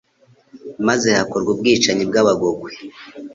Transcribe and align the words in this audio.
maze 0.87 1.07
hakorwa 1.17 1.49
ubwicanyi 1.53 2.03
bw'Abagogwe 2.09 2.71